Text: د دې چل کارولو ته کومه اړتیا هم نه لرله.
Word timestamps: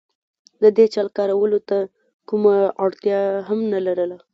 د 0.61 0.63
دې 0.77 0.85
چل 0.95 1.07
کارولو 1.17 1.59
ته 1.69 1.77
کومه 2.29 2.55
اړتیا 2.83 3.19
هم 3.47 3.59
نه 3.73 3.79
لرله. 3.85 4.17